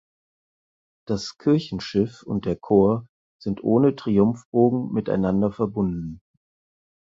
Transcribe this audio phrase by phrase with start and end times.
[1.07, 3.05] Das Kirchenschiff und der Chor
[3.39, 6.21] sind ohne Triumphbogen miteinander verbunden.